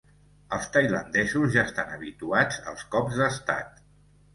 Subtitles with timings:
[0.57, 3.83] Els tailandesos ja estan habituats als cops d'Estat.